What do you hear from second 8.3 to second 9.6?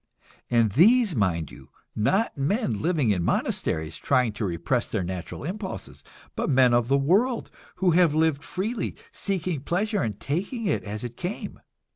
freely, seeking